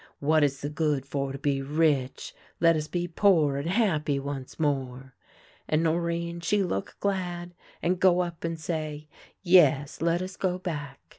What 0.17 0.43
is 0.43 0.61
the 0.61 0.69
good 0.71 1.05
for 1.05 1.31
to 1.31 1.37
be 1.37 1.61
rich? 1.61 2.33
Let 2.59 2.75
us 2.75 2.87
be 2.87 3.07
poor 3.07 3.57
and 3.57 3.69
happy 3.69 4.19
once 4.19 4.59
more.'" 4.59 5.13
And 5.69 5.83
Norinne 5.83 6.41
she 6.43 6.63
look 6.63 6.97
glad, 6.99 7.53
and 7.83 7.99
go 7.99 8.21
up 8.21 8.43
and 8.43 8.59
say:' 8.59 9.07
Yes, 9.43 10.01
let 10.01 10.23
us 10.23 10.37
go 10.37 10.57
back.' 10.57 10.99